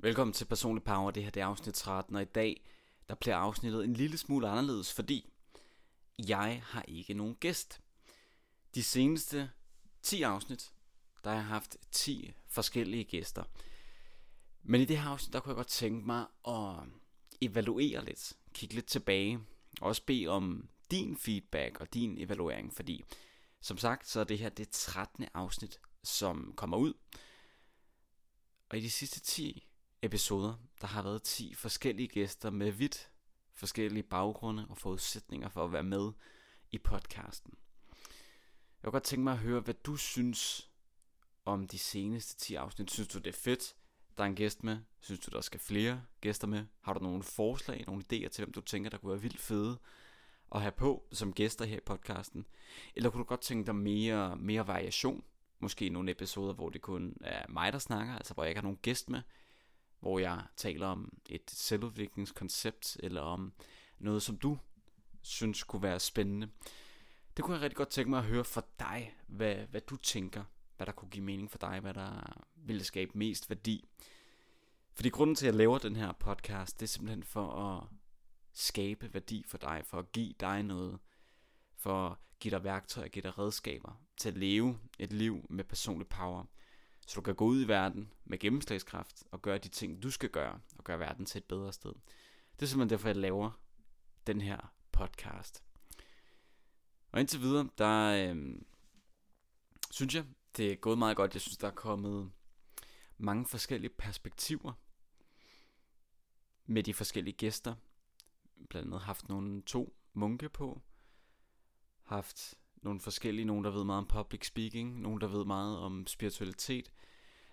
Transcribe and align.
Velkommen 0.00 0.34
til 0.34 0.44
Personlig 0.44 0.84
Power, 0.84 1.10
det 1.10 1.24
her 1.24 1.30
det 1.30 1.40
er 1.40 1.46
afsnit 1.46 1.74
13, 1.74 2.16
og 2.16 2.22
i 2.22 2.24
dag 2.24 2.66
der 3.08 3.14
bliver 3.14 3.36
afsnittet 3.36 3.84
en 3.84 3.94
lille 3.94 4.18
smule 4.18 4.48
anderledes, 4.48 4.92
fordi 4.92 5.32
jeg 6.28 6.62
har 6.64 6.82
ikke 6.88 7.14
nogen 7.14 7.34
gæst. 7.34 7.80
De 8.74 8.82
seneste 8.82 9.50
10 10.02 10.22
afsnit, 10.22 10.72
der 11.24 11.30
har 11.30 11.36
jeg 11.36 11.44
haft 11.44 11.76
10 11.92 12.32
forskellige 12.48 13.04
gæster. 13.04 13.44
Men 14.62 14.80
i 14.80 14.84
det 14.84 14.98
her 14.98 15.08
afsnit, 15.08 15.32
der 15.32 15.40
kunne 15.40 15.50
jeg 15.50 15.56
godt 15.56 15.66
tænke 15.66 16.06
mig 16.06 16.26
at 16.48 16.88
evaluere 17.40 18.04
lidt, 18.04 18.32
kigge 18.52 18.74
lidt 18.74 18.86
tilbage, 18.86 19.40
og 19.80 19.88
også 19.88 20.02
bede 20.06 20.26
om 20.26 20.68
din 20.90 21.16
feedback 21.16 21.80
og 21.80 21.94
din 21.94 22.18
evaluering, 22.18 22.74
fordi 22.74 23.04
som 23.60 23.78
sagt, 23.78 24.08
så 24.08 24.20
er 24.20 24.24
det 24.24 24.38
her 24.38 24.48
det 24.48 24.70
13. 24.70 25.26
afsnit, 25.34 25.80
som 26.04 26.52
kommer 26.56 26.76
ud. 26.76 26.94
Og 28.68 28.78
i 28.78 28.80
de 28.80 28.90
sidste 28.90 29.20
10 29.20 29.67
episoder, 30.02 30.54
der 30.80 30.86
har 30.86 31.02
været 31.02 31.22
10 31.22 31.54
forskellige 31.54 32.08
gæster 32.08 32.50
med 32.50 32.70
vidt 32.70 33.10
forskellige 33.52 34.02
baggrunde 34.02 34.66
og 34.68 34.78
forudsætninger 34.78 35.48
for 35.48 35.64
at 35.64 35.72
være 35.72 35.82
med 35.82 36.12
i 36.70 36.78
podcasten. 36.78 37.54
Jeg 38.82 38.84
kunne 38.84 38.92
godt 38.92 39.02
tænke 39.02 39.24
mig 39.24 39.32
at 39.32 39.38
høre, 39.38 39.60
hvad 39.60 39.74
du 39.74 39.96
synes 39.96 40.70
om 41.44 41.68
de 41.68 41.78
seneste 41.78 42.36
10 42.36 42.54
afsnit. 42.54 42.90
Synes 42.90 43.08
du, 43.08 43.18
det 43.18 43.26
er 43.26 43.38
fedt, 43.38 43.76
der 44.18 44.24
er 44.24 44.28
en 44.28 44.34
gæst 44.34 44.64
med? 44.64 44.78
Synes 45.00 45.20
du, 45.20 45.30
der 45.30 45.40
skal 45.40 45.60
flere 45.60 46.02
gæster 46.20 46.46
med? 46.46 46.64
Har 46.80 46.92
du 46.92 47.00
nogle 47.00 47.22
forslag, 47.22 47.84
nogle 47.86 48.02
idéer 48.02 48.28
til, 48.28 48.44
hvem 48.44 48.52
du 48.52 48.60
tænker, 48.60 48.90
der 48.90 48.98
kunne 48.98 49.12
være 49.12 49.22
vildt 49.22 49.40
fede 49.40 49.78
at 50.54 50.60
have 50.60 50.72
på 50.72 51.08
som 51.12 51.32
gæster 51.32 51.64
her 51.64 51.76
i 51.76 51.86
podcasten? 51.86 52.46
Eller 52.94 53.10
kunne 53.10 53.18
du 53.18 53.24
godt 53.24 53.40
tænke 53.40 53.66
dig 53.66 53.74
mere, 53.74 54.36
mere 54.36 54.66
variation? 54.66 55.24
Måske 55.58 55.88
nogle 55.88 56.10
episoder, 56.10 56.52
hvor 56.52 56.70
det 56.70 56.80
kun 56.80 57.16
er 57.20 57.46
mig, 57.48 57.72
der 57.72 57.78
snakker, 57.78 58.16
altså 58.16 58.34
hvor 58.34 58.42
jeg 58.42 58.50
ikke 58.50 58.58
har 58.58 58.62
nogen 58.62 58.78
gæst 58.82 59.10
med, 59.10 59.22
hvor 60.00 60.18
jeg 60.18 60.42
taler 60.56 60.86
om 60.86 61.18
et 61.26 61.50
selvudviklingskoncept, 61.50 62.96
eller 63.02 63.20
om 63.20 63.52
noget, 63.98 64.22
som 64.22 64.36
du 64.36 64.58
synes 65.22 65.62
kunne 65.64 65.82
være 65.82 66.00
spændende. 66.00 66.48
Det 67.36 67.44
kunne 67.44 67.54
jeg 67.54 67.62
rigtig 67.62 67.76
godt 67.76 67.88
tænke 67.88 68.10
mig 68.10 68.18
at 68.18 68.24
høre 68.24 68.44
fra 68.44 68.62
dig, 68.78 69.16
hvad, 69.26 69.54
hvad 69.54 69.80
du 69.80 69.96
tænker, 69.96 70.44
hvad 70.76 70.86
der 70.86 70.92
kunne 70.92 71.10
give 71.10 71.24
mening 71.24 71.50
for 71.50 71.58
dig, 71.58 71.80
hvad 71.80 71.94
der 71.94 72.44
ville 72.56 72.84
skabe 72.84 73.18
mest 73.18 73.50
værdi. 73.50 73.84
Fordi 74.94 75.08
grunden 75.08 75.36
til, 75.36 75.46
at 75.46 75.52
jeg 75.52 75.58
laver 75.58 75.78
den 75.78 75.96
her 75.96 76.12
podcast, 76.12 76.80
det 76.80 76.86
er 76.86 76.88
simpelthen 76.88 77.22
for 77.22 77.52
at 77.52 77.84
skabe 78.52 79.14
værdi 79.14 79.44
for 79.46 79.58
dig, 79.58 79.82
for 79.84 79.98
at 79.98 80.12
give 80.12 80.34
dig 80.40 80.62
noget, 80.62 80.98
for 81.76 82.08
at 82.08 82.16
give 82.40 82.50
dig 82.50 82.64
værktøjer, 82.64 83.08
give 83.08 83.22
dig 83.22 83.38
redskaber 83.38 84.00
til 84.16 84.28
at 84.28 84.36
leve 84.36 84.78
et 84.98 85.12
liv 85.12 85.46
med 85.50 85.64
personlig 85.64 86.08
power. 86.08 86.44
Så 87.08 87.14
du 87.14 87.20
kan 87.20 87.34
gå 87.34 87.44
ud 87.44 87.64
i 87.64 87.68
verden 87.68 88.12
med 88.24 88.38
gennemslagskraft 88.38 89.24
og 89.30 89.42
gøre 89.42 89.58
de 89.58 89.68
ting, 89.68 90.02
du 90.02 90.10
skal 90.10 90.30
gøre, 90.30 90.60
og 90.78 90.84
gøre 90.84 90.98
verden 90.98 91.26
til 91.26 91.38
et 91.38 91.44
bedre 91.44 91.72
sted. 91.72 91.92
Det 92.56 92.62
er 92.62 92.66
simpelthen 92.66 92.90
derfor, 92.90 93.08
jeg 93.08 93.16
laver 93.16 93.50
den 94.26 94.40
her 94.40 94.74
podcast. 94.92 95.64
Og 97.12 97.20
indtil 97.20 97.40
videre, 97.40 97.68
der 97.78 98.30
øh, 98.30 98.62
synes 99.90 100.14
jeg, 100.14 100.24
det 100.56 100.72
er 100.72 100.76
gået 100.76 100.98
meget 100.98 101.16
godt. 101.16 101.34
Jeg 101.34 101.40
synes, 101.40 101.56
der 101.56 101.66
er 101.66 101.74
kommet 101.74 102.32
mange 103.18 103.46
forskellige 103.46 103.94
perspektiver 103.98 104.72
med 106.66 106.82
de 106.82 106.94
forskellige 106.94 107.36
gæster. 107.36 107.74
Blandt 108.68 108.86
andet 108.86 109.00
haft 109.00 109.28
nogle 109.28 109.62
to 109.62 109.96
munke 110.12 110.48
på. 110.48 110.82
Haft 112.02 112.54
nogle 112.82 113.00
forskellige, 113.00 113.44
nogen 113.44 113.64
der 113.64 113.70
ved 113.70 113.84
meget 113.84 113.98
om 113.98 114.06
public 114.06 114.46
speaking, 114.46 115.00
nogen 115.00 115.20
der 115.20 115.26
ved 115.26 115.44
meget 115.44 115.78
om 115.78 116.06
spiritualitet. 116.06 116.92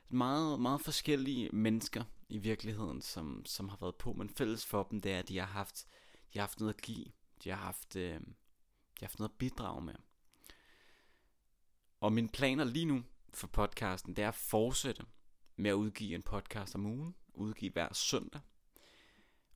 Meget, 0.09 0.59
meget 0.59 0.81
forskellige 0.81 1.49
mennesker 1.53 2.03
i 2.29 2.37
virkeligheden, 2.37 3.01
som, 3.01 3.45
som 3.45 3.69
har 3.69 3.77
været 3.81 3.95
på, 3.95 4.13
men 4.13 4.29
fælles 4.29 4.65
for 4.65 4.83
dem, 4.83 5.01
det 5.01 5.11
er, 5.11 5.19
at 5.19 5.27
de 5.27 5.37
har 5.37 5.45
haft, 5.45 5.87
de 6.33 6.39
har 6.39 6.41
haft 6.41 6.59
noget 6.59 6.73
at 6.73 6.81
give. 6.81 7.05
De 7.43 7.49
har 7.49 7.57
haft, 7.57 7.95
øh, 7.95 8.13
de 8.13 8.19
har 8.99 9.05
haft 9.05 9.19
noget 9.19 9.29
at 9.29 9.37
bidrage 9.37 9.81
med. 9.81 9.95
Og 11.99 12.13
mine 12.13 12.29
planer 12.29 12.63
lige 12.63 12.85
nu 12.85 13.03
for 13.33 13.47
podcasten, 13.47 14.15
det 14.15 14.23
er 14.23 14.27
at 14.27 14.35
fortsætte 14.35 15.05
med 15.55 15.69
at 15.69 15.73
udgive 15.73 16.15
en 16.15 16.23
podcast 16.23 16.75
om 16.75 16.85
ugen, 16.85 17.15
udgive 17.33 17.71
hver 17.71 17.93
søndag, 17.93 18.41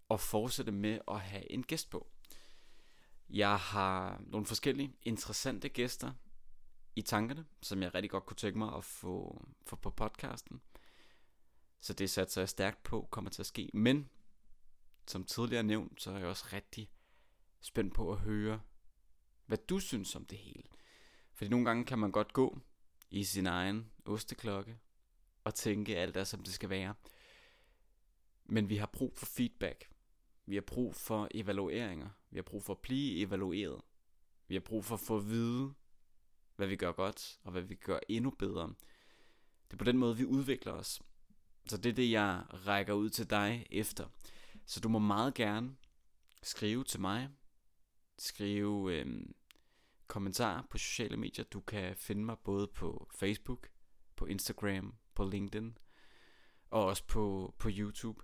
og 0.09 0.19
fortsætte 0.19 0.71
med 0.71 0.99
at 1.07 1.19
have 1.19 1.51
en 1.51 1.63
gæst 1.63 1.89
på. 1.89 2.11
Jeg 3.29 3.59
har 3.59 4.21
nogle 4.27 4.45
forskellige 4.45 4.93
interessante 5.01 5.69
gæster 5.69 6.13
i 6.95 7.01
tankerne, 7.01 7.45
som 7.61 7.81
jeg 7.81 7.93
rigtig 7.93 8.11
godt 8.11 8.25
kunne 8.25 8.37
tænke 8.37 8.57
mig 8.57 8.75
at 8.75 8.83
få, 8.83 9.45
få 9.65 9.75
på 9.75 9.89
podcasten. 9.89 10.61
Så 11.79 11.93
det 11.93 12.09
satser 12.09 12.41
jeg 12.41 12.49
stærkt 12.49 12.83
på 12.83 13.07
kommer 13.11 13.31
til 13.31 13.41
at 13.41 13.45
ske. 13.45 13.69
Men 13.73 14.09
som 15.07 15.23
tidligere 15.23 15.63
nævnt, 15.63 16.01
så 16.01 16.11
er 16.11 16.17
jeg 16.17 16.27
også 16.27 16.45
rigtig 16.53 16.91
spændt 17.61 17.93
på 17.93 18.11
at 18.11 18.19
høre, 18.19 18.61
hvad 19.45 19.57
du 19.57 19.79
synes 19.79 20.15
om 20.15 20.25
det 20.25 20.37
hele. 20.37 20.63
Fordi 21.33 21.49
nogle 21.49 21.65
gange 21.65 21.85
kan 21.85 21.99
man 21.99 22.11
godt 22.11 22.33
gå 22.33 22.59
i 23.09 23.23
sin 23.23 23.47
egen 23.47 23.91
osteklokke 24.05 24.79
og 25.43 25.55
tænke 25.55 25.97
alt 25.97 26.17
er 26.17 26.23
som 26.23 26.43
det 26.43 26.53
skal 26.53 26.69
være. 26.69 26.95
Men 28.45 28.69
vi 28.69 28.75
har 28.75 28.89
brug 28.93 29.17
for 29.17 29.25
feedback. 29.25 29.89
Vi 30.45 30.55
har 30.55 30.61
brug 30.61 30.95
for 30.95 31.27
evalueringer. 31.31 32.09
Vi 32.31 32.37
har 32.37 32.43
brug 32.43 32.63
for 32.63 32.73
at 32.73 32.79
blive 32.79 33.19
evalueret. 33.21 33.81
Vi 34.47 34.55
har 34.55 34.59
brug 34.59 34.85
for 34.85 34.95
at 34.95 34.99
få 34.99 35.17
at 35.17 35.29
vide, 35.29 35.73
hvad 36.55 36.67
vi 36.67 36.75
gør 36.75 36.91
godt, 36.91 37.39
og 37.43 37.51
hvad 37.51 37.61
vi 37.61 37.75
gør 37.75 37.99
endnu 38.09 38.29
bedre. 38.29 38.67
Det 39.67 39.73
er 39.73 39.77
på 39.77 39.83
den 39.83 39.97
måde, 39.97 40.17
vi 40.17 40.25
udvikler 40.25 40.73
os. 40.73 41.01
Så 41.65 41.77
det 41.77 41.89
er 41.89 41.93
det, 41.93 42.11
jeg 42.11 42.43
rækker 42.49 42.93
ud 42.93 43.09
til 43.09 43.29
dig 43.29 43.65
efter. 43.71 44.07
Så 44.65 44.79
du 44.79 44.89
må 44.89 44.99
meget 44.99 45.33
gerne 45.33 45.75
skrive 46.43 46.83
til 46.83 46.99
mig. 46.99 47.29
Skrive 48.17 48.95
øh, 48.95 49.25
kommentarer 50.07 50.63
på 50.69 50.77
sociale 50.77 51.17
medier. 51.17 51.45
Du 51.45 51.59
kan 51.59 51.95
finde 51.95 52.23
mig 52.23 52.37
både 52.43 52.67
på 52.67 53.09
Facebook, 53.15 53.69
på 54.15 54.25
Instagram, 54.25 54.95
på 55.15 55.29
LinkedIn 55.29 55.77
og 56.69 56.85
også 56.85 57.03
på, 57.07 57.55
på 57.59 57.69
YouTube. 57.71 58.23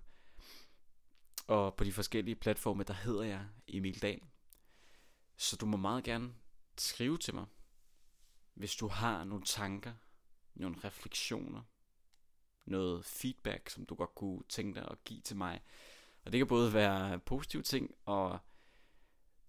Og 1.46 1.74
på 1.74 1.84
de 1.84 1.92
forskellige 1.92 2.34
platforme, 2.34 2.82
der 2.82 2.94
hedder 2.94 3.22
jeg 3.22 3.46
Emil 3.68 4.02
Dahl. 4.02 4.22
Så 5.36 5.56
du 5.56 5.66
må 5.66 5.76
meget 5.76 6.04
gerne 6.04 6.34
skrive 6.78 7.18
til 7.18 7.34
mig, 7.34 7.46
hvis 8.54 8.76
du 8.76 8.88
har 8.88 9.24
nogle 9.24 9.44
tanker, 9.44 9.92
nogle 10.54 10.76
refleksioner, 10.84 11.62
noget 12.64 13.04
feedback, 13.04 13.70
som 13.70 13.86
du 13.86 13.94
godt 13.94 14.14
kunne 14.14 14.42
tænke 14.48 14.80
dig 14.80 14.88
at 14.90 15.04
give 15.04 15.20
til 15.20 15.36
mig. 15.36 15.60
Og 16.24 16.32
det 16.32 16.38
kan 16.38 16.46
både 16.46 16.72
være 16.72 17.18
positive 17.18 17.62
ting 17.62 17.94
og 18.04 18.38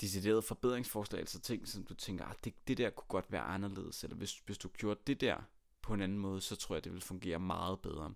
deciderede 0.01 0.41
forbedringsforslag, 0.41 1.19
altså 1.19 1.39
ting, 1.39 1.67
som 1.67 1.85
du 1.85 1.93
tænker, 1.93 2.25
ah, 2.25 2.35
det, 2.43 2.67
det 2.67 2.77
der 2.77 2.89
kunne 2.89 3.07
godt 3.07 3.31
være 3.31 3.41
anderledes, 3.41 4.03
eller 4.03 4.17
hvis, 4.17 4.39
hvis 4.45 4.57
du 4.57 4.69
gjorde 4.69 4.99
det 5.07 5.21
der 5.21 5.37
på 5.81 5.93
en 5.93 6.01
anden 6.01 6.19
måde, 6.19 6.41
så 6.41 6.55
tror 6.55 6.75
jeg, 6.75 6.83
det 6.83 6.93
vil 6.93 7.01
fungere 7.01 7.39
meget 7.39 7.81
bedre. 7.81 8.13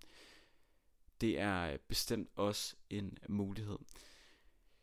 Det 1.21 1.39
er 1.39 1.73
øh, 1.73 1.79
bestemt 1.87 2.29
også 2.35 2.75
en 2.89 3.17
mulighed. 3.29 3.77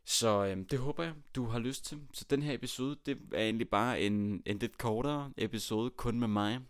Så 0.05 0.45
øhm, 0.45 0.67
det 0.67 0.79
håber 0.79 1.05
jeg, 1.05 1.15
du 1.35 1.45
har 1.45 1.59
lyst 1.59 1.85
til. 1.85 2.09
Så 2.13 2.25
den 2.31 2.43
her 2.43 2.55
episode, 2.55 2.99
det 3.07 3.19
er 3.33 3.43
egentlig 3.43 3.69
bare 3.69 4.01
en, 4.01 4.43
en 4.47 4.59
lidt 4.59 4.79
kortere 4.79 5.33
episode, 5.37 5.91
kun 5.91 6.19
med 6.21 6.29
mig, 6.29 6.61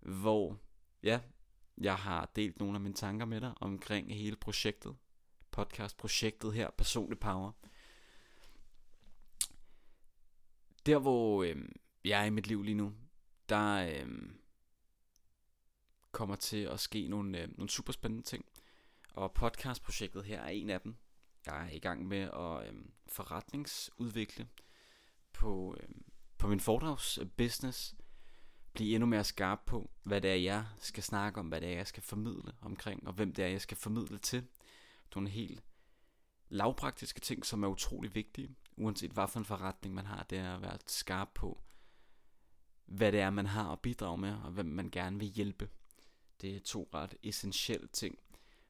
hvor 0.00 0.58
ja, 1.02 1.20
jeg 1.78 1.96
har 1.96 2.30
delt 2.36 2.58
nogle 2.58 2.74
af 2.74 2.80
mine 2.80 2.94
tanker 2.94 3.26
med 3.26 3.40
dig 3.40 3.52
omkring 3.60 4.14
hele 4.14 4.36
projektet, 4.36 4.96
podcastprojektet 5.50 6.52
her, 6.54 6.70
Personlig 6.70 7.18
Power. 7.18 7.52
Der 10.86 10.98
hvor 10.98 11.44
øhm, 11.44 11.72
jeg 12.04 12.20
er 12.20 12.24
i 12.24 12.30
mit 12.30 12.46
liv 12.46 12.62
lige 12.62 12.74
nu, 12.74 12.92
der 13.48 13.90
øhm, 13.90 14.40
kommer 16.12 16.36
til 16.36 16.56
at 16.56 16.80
ske 16.80 17.08
nogle, 17.08 17.42
øh, 17.42 17.48
nogle 17.58 17.70
super 17.70 17.92
spændende 17.92 18.24
ting. 18.24 18.44
Og 19.14 19.32
podcastprojektet 19.32 20.24
her 20.24 20.40
er 20.40 20.48
en 20.48 20.70
af 20.70 20.80
dem. 20.80 20.96
Jeg 21.46 21.66
er 21.66 21.70
i 21.70 21.78
gang 21.78 22.06
med 22.06 22.18
at 22.18 22.68
øhm, 22.68 22.92
forretningsudvikle 23.06 24.48
på, 25.32 25.76
øhm, 25.80 26.04
på 26.38 26.48
min 26.48 26.60
foredragsbusiness. 26.60 27.94
Blive 28.72 28.94
endnu 28.94 29.06
mere 29.06 29.24
skarp 29.24 29.60
på, 29.66 29.90
hvad 30.02 30.20
det 30.20 30.30
er, 30.30 30.34
jeg 30.34 30.66
skal 30.78 31.02
snakke 31.02 31.40
om, 31.40 31.48
hvad 31.48 31.60
det 31.60 31.68
er, 31.68 31.76
jeg 31.76 31.86
skal 31.86 32.02
formidle 32.02 32.52
omkring, 32.60 33.06
og 33.06 33.12
hvem 33.12 33.32
det 33.32 33.44
er, 33.44 33.48
jeg 33.48 33.60
skal 33.60 33.76
formidle 33.76 34.18
til. 34.18 34.40
Det 34.40 35.16
er 35.16 35.20
nogle 35.20 35.30
helt 35.30 35.64
lavpraktiske 36.48 37.20
ting, 37.20 37.46
som 37.46 37.62
er 37.62 37.68
utrolig 37.68 38.14
vigtige, 38.14 38.56
uanset 38.76 39.10
hvad 39.10 39.28
for 39.28 39.38
en 39.38 39.44
forretning 39.44 39.94
man 39.94 40.06
har, 40.06 40.22
det 40.22 40.38
er 40.38 40.54
at 40.54 40.62
være 40.62 40.78
skarp 40.86 41.28
på, 41.34 41.62
hvad 42.86 43.12
det 43.12 43.20
er, 43.20 43.30
man 43.30 43.46
har 43.46 43.72
at 43.72 43.80
bidrage 43.80 44.18
med, 44.18 44.36
og 44.44 44.50
hvem 44.50 44.66
man 44.66 44.90
gerne 44.90 45.18
vil 45.18 45.28
hjælpe. 45.28 45.70
Det 46.40 46.56
er 46.56 46.60
to 46.60 46.88
ret 46.94 47.14
essentielle 47.22 47.86
ting. 47.86 48.18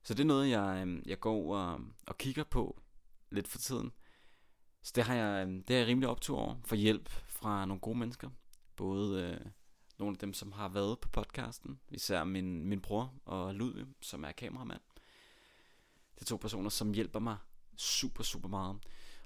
Så 0.03 0.15
det 0.15 0.21
er 0.21 0.25
noget, 0.25 0.51
jeg, 0.51 0.87
øh, 0.87 1.03
jeg 1.07 1.21
går 1.21 1.57
og, 1.57 1.81
og 2.07 2.19
kigger 2.19 2.45
på 2.45 2.81
lidt 3.31 3.49
for 3.49 3.59
tiden. 3.59 3.93
Så 4.83 4.93
det 4.95 5.05
har 5.05 5.15
jeg, 5.15 5.47
øh, 5.49 5.55
det 5.69 5.71
er 5.71 5.79
jeg 5.79 5.87
rimelig 5.87 6.09
optur 6.09 6.39
over 6.39 6.57
for 6.65 6.77
hjælp 6.77 7.09
fra 7.09 7.65
nogle 7.65 7.81
gode 7.81 7.99
mennesker. 7.99 8.31
Både 8.77 9.23
øh, 9.23 9.51
nogle 9.99 10.15
af 10.15 10.19
dem, 10.19 10.35
som 10.35 10.53
har 10.53 10.69
været 10.69 11.01
på 11.01 11.09
podcasten, 11.09 11.81
især 11.91 12.25
min, 12.25 12.65
min 12.65 12.81
bror 12.81 13.15
og 13.25 13.55
Ludvig, 13.55 13.87
som 14.01 14.25
er 14.25 14.33
kameramand. 14.33 14.81
to 16.27 16.37
personer, 16.37 16.71
som 16.71 16.93
hjælper 16.93 17.19
mig 17.19 17.37
super, 17.77 18.23
super 18.23 18.49
meget. 18.49 18.77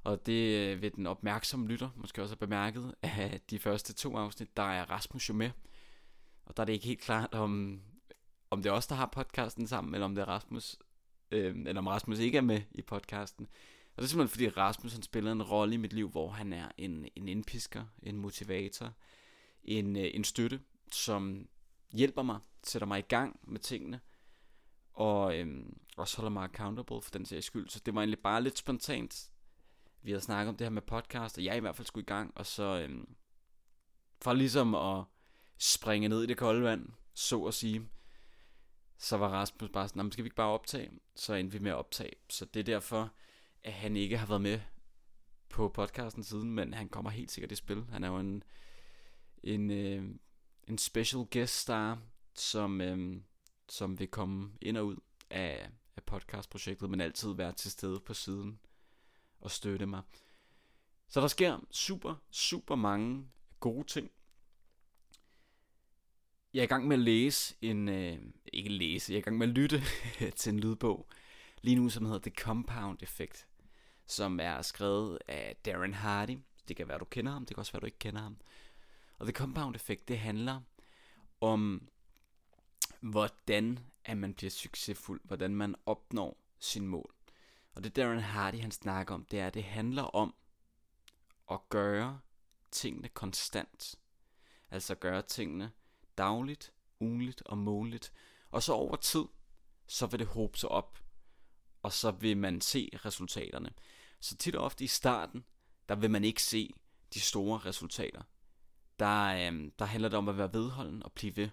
Og 0.05 0.27
det 0.27 0.57
øh, 0.57 0.83
ved 0.83 0.91
den 0.91 1.07
opmærksomme 1.07 1.69
lytter 1.69 1.91
måske 1.97 2.23
også 2.23 2.35
have 2.35 2.47
bemærket, 2.47 2.95
at 3.03 3.51
de 3.51 3.59
første 3.59 3.93
to 3.93 4.17
afsnit, 4.17 4.57
der 4.57 4.63
er 4.63 4.91
Rasmus 4.91 5.29
jo 5.29 5.35
med. 5.35 5.51
Og 6.45 6.57
der 6.57 6.63
er 6.63 6.65
det 6.65 6.73
ikke 6.73 6.87
helt 6.87 7.01
klart, 7.01 7.35
om, 7.35 7.81
om 8.51 8.63
det 8.63 8.71
er 8.71 8.75
os, 8.75 8.87
der 8.87 8.95
har 8.95 9.07
podcasten 9.07 9.67
sammen, 9.67 9.95
eller 9.95 10.05
om 10.05 10.15
det 10.15 10.23
er 10.23 10.29
Rasmus, 10.29 10.77
øh, 11.31 11.57
eller 11.67 11.79
om 11.79 11.87
Rasmus 11.87 12.19
ikke 12.19 12.39
er 12.39 12.43
med 12.43 12.61
i 12.71 12.83
podcasten. 12.83 13.47
Og 13.97 14.03
det 14.03 14.05
er 14.05 14.09
simpelthen 14.09 14.35
fordi 14.35 14.49
Rasmus 14.49 14.93
han 14.93 15.03
spiller 15.03 15.33
en 15.33 15.43
rolle 15.43 15.75
i 15.75 15.77
mit 15.77 15.93
liv, 15.93 16.09
hvor 16.09 16.31
han 16.31 16.53
er 16.53 16.69
en, 16.79 17.09
en 17.17 17.29
indpisker, 17.29 17.85
en 18.03 18.17
motivator, 18.17 18.93
en, 19.65 19.97
øh, 19.97 20.11
en 20.15 20.25
støtte, 20.25 20.61
som 20.93 21.49
hjælper 21.93 22.23
mig, 22.23 22.39
sætter 22.65 22.87
mig 22.87 22.99
i 22.99 23.09
gang 23.09 23.41
med 23.43 23.61
tingene, 23.61 24.01
og 24.93 25.39
øhm, 25.39 25.79
også 25.97 26.17
holder 26.17 26.31
mig 26.31 26.45
accountable 26.45 27.03
for 27.03 27.11
den 27.11 27.27
sags 27.27 27.47
skyld. 27.47 27.69
Så 27.69 27.81
det 27.87 27.95
var 27.95 28.01
egentlig 28.01 28.19
bare 28.19 28.43
lidt 28.43 28.59
spontant. 28.59 29.31
Vi 30.03 30.11
havde 30.11 30.23
snakket 30.23 30.49
om 30.49 30.57
det 30.57 30.65
her 30.65 30.71
med 30.71 30.83
podcast, 30.83 31.39
og 31.39 31.45
jeg 31.45 31.57
i 31.57 31.61
hvert 31.61 31.77
fald 31.77 31.87
skulle 31.87 32.05
i 32.05 32.07
gang, 32.07 32.33
og 32.37 32.47
så 32.47 32.63
øhm, 32.63 33.17
for 34.23 34.33
ligesom 34.33 34.75
at 34.75 35.05
springe 35.59 36.09
ned 36.09 36.23
i 36.23 36.27
det 36.27 36.37
kolde 36.37 36.63
vand, 36.63 36.89
så 37.15 37.45
at 37.45 37.55
sige, 37.55 37.89
så 38.99 39.17
var 39.17 39.29
Rasmus 39.29 39.71
bare 39.71 39.89
sådan, 39.89 40.13
skal 40.13 40.25
vi 40.25 40.27
ikke 40.27 40.37
bare 40.37 40.51
optage? 40.51 40.91
Så 41.17 41.35
endte 41.35 41.59
vi 41.59 41.63
med 41.63 41.71
at 41.71 41.77
optage. 41.77 42.13
Så 42.29 42.45
det 42.45 42.61
er 42.61 42.65
derfor, 42.65 43.13
at 43.65 43.73
han 43.73 43.97
ikke 43.97 44.19
har 44.19 44.27
været 44.27 44.41
med 44.41 44.61
på 45.49 45.69
podcasten 45.69 46.25
siden, 46.25 46.51
men 46.51 46.75
han 46.75 46.89
kommer 46.89 47.11
helt 47.11 47.31
sikkert 47.31 47.53
i 47.53 47.55
spil. 47.55 47.85
Han 47.91 48.05
er 48.05 48.09
jo 48.09 48.19
en, 48.19 48.43
en, 49.43 49.71
øh, 49.71 50.05
en 50.69 50.79
special 50.79 51.27
guest 51.33 51.55
star, 51.55 51.99
som, 52.35 52.81
øh, 52.81 53.21
som 53.69 53.99
vil 53.99 54.09
komme 54.09 54.53
ind 54.61 54.77
og 54.77 54.87
ud 54.87 54.97
af, 55.31 55.71
af 55.97 56.03
podcastprojektet, 56.03 56.91
men 56.91 57.01
altid 57.01 57.35
være 57.35 57.53
til 57.53 57.71
stede 57.71 58.01
på 58.01 58.15
siden 58.15 58.59
og 59.41 59.51
støtte 59.51 59.87
mig. 59.87 60.03
Så 61.09 61.21
der 61.21 61.29
sker 61.29 61.59
super, 61.71 62.15
super 62.31 62.75
mange 62.75 63.29
gode 63.61 63.87
ting. 63.87 64.11
Jeg 66.57 66.63
er 66.63 66.67
i 66.67 66.69
gang 66.69 66.87
med 66.87 66.97
at 66.97 67.03
læse 67.03 67.55
en, 67.63 67.89
øh, 67.89 68.19
ikke 68.53 68.71
læse, 68.71 69.13
jeg 69.13 69.17
er 69.17 69.19
i 69.19 69.23
gang 69.23 69.39
med 69.39 69.49
at 69.49 69.55
lytte 69.55 69.83
til 70.41 70.53
en 70.53 70.61
lydbog, 70.61 71.09
lige 71.63 71.77
nu 71.77 71.89
som 71.89 72.05
hedder 72.05 72.31
The 72.31 72.31
Compound 72.31 73.03
Effect, 73.03 73.47
som 74.07 74.41
er 74.41 74.63
skrevet 74.63 75.19
af 75.29 75.57
Darren 75.65 75.95
Hardy. 75.95 76.39
Det 76.69 76.77
kan 76.77 76.89
være, 76.89 76.99
du 76.99 77.05
kender 77.05 77.33
ham, 77.33 77.47
det 77.47 77.57
kan 77.57 77.61
også 77.61 77.73
være, 77.73 77.81
du 77.81 77.87
ikke 77.87 77.99
kender 77.99 78.21
ham. 78.21 78.37
Og 79.19 79.27
The 79.27 79.33
Compound 79.33 79.75
Effect, 79.75 80.09
det 80.09 80.19
handler 80.19 80.61
om, 81.41 81.89
hvordan 83.01 83.79
at 84.05 84.17
man 84.17 84.35
bliver 84.35 84.51
succesfuld, 84.51 85.21
hvordan 85.25 85.55
man 85.55 85.75
opnår 85.87 86.39
sin 86.59 86.87
mål. 86.87 87.15
Og 87.75 87.85
det 87.85 87.97
Darren 87.97 88.21
Hardy 88.21 88.61
han 88.61 88.71
snakker 88.71 89.15
om, 89.15 89.25
det 89.25 89.41
er, 89.41 89.47
at 89.47 89.55
det 89.55 89.65
handler 89.65 90.03
om 90.03 90.35
at 91.51 91.61
gøre 91.69 92.21
tingene 92.71 93.09
konstant. 93.09 93.95
Altså 94.71 94.95
gøre 94.95 95.23
tingene 95.23 95.73
dagligt, 96.19 96.73
ugenligt 97.01 97.43
og 97.47 97.59
månedligt. 97.59 98.13
Og 98.51 98.63
så 98.63 98.73
over 98.73 98.97
tid, 98.97 99.25
så 99.87 100.07
vil 100.07 100.19
det 100.19 100.27
håbe 100.27 100.59
sig 100.59 100.69
op, 100.69 100.99
og 101.83 101.93
så 101.93 102.11
vil 102.11 102.37
man 102.37 102.61
se 102.61 102.91
resultaterne. 103.05 103.73
Så 104.21 104.37
tit 104.37 104.57
og 104.57 104.65
ofte 104.65 104.85
i 104.85 104.87
starten, 104.87 105.45
der 105.89 105.95
vil 105.95 106.11
man 106.11 106.25
ikke 106.25 106.43
se 106.43 106.75
de 107.15 107.21
store 107.21 107.59
resultater. 107.59 108.23
Der, 108.99 109.25
øh, 109.27 109.71
der 109.79 109.85
handler 109.85 110.09
det 110.09 110.19
om 110.19 110.29
at 110.29 110.39
være 110.39 110.53
vedholden 110.53 111.03
og 111.03 111.13
blive 111.13 111.37
ved. 111.37 111.49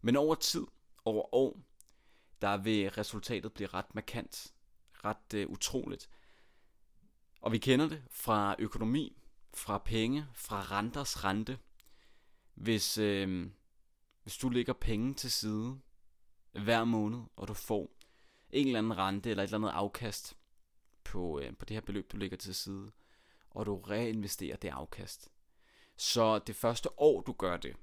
Men 0.00 0.16
over 0.16 0.34
tid, 0.34 0.66
over 1.04 1.34
år, 1.34 1.60
der 2.42 2.56
vil 2.56 2.90
resultatet 2.90 3.52
blive 3.52 3.68
ret 3.68 3.94
markant, 3.94 4.52
ret 5.04 5.34
øh, 5.34 5.48
utroligt. 5.48 6.10
Og 7.40 7.52
vi 7.52 7.58
kender 7.58 7.88
det 7.88 8.02
fra 8.10 8.56
økonomi, 8.58 9.16
fra 9.54 9.78
penge, 9.78 10.26
fra 10.34 10.62
renters 10.62 11.24
rente. 11.24 11.58
Hvis, 12.54 12.98
øh, 12.98 13.50
hvis 14.24 14.36
du 14.36 14.48
lægger 14.48 14.72
penge 14.72 15.14
til 15.14 15.30
side 15.30 15.80
hver 16.52 16.84
måned, 16.84 17.20
og 17.36 17.48
du 17.48 17.54
får 17.54 17.90
en 18.50 18.66
eller 18.66 18.78
anden 18.78 18.98
rente 18.98 19.30
eller 19.30 19.42
et 19.42 19.46
eller 19.46 19.58
andet 19.58 19.78
afkast 19.78 20.36
på, 21.04 21.40
øh, 21.40 21.56
på 21.56 21.64
det 21.64 21.74
her 21.74 21.80
beløb, 21.80 22.12
du 22.12 22.16
lægger 22.16 22.36
til 22.36 22.54
side, 22.54 22.92
og 23.50 23.66
du 23.66 23.76
reinvesterer 23.76 24.56
det 24.56 24.68
afkast. 24.68 25.30
Så 25.96 26.38
det 26.38 26.56
første 26.56 27.00
år, 27.00 27.20
du 27.20 27.32
gør 27.32 27.56
det, 27.56 27.76